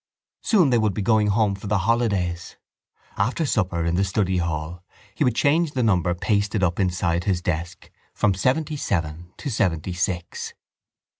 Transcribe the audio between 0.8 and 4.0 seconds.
be going home for the holidays. After supper in